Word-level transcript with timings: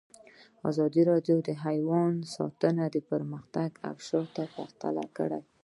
ازادي 0.69 1.01
راډیو 1.11 1.37
د 1.47 1.49
حیوان 1.65 2.13
ساتنه 2.35 2.85
پرمختګ 3.11 3.69
او 3.87 3.95
شاتګ 4.07 4.47
پرتله 4.57 5.05
کړی. 5.17 5.41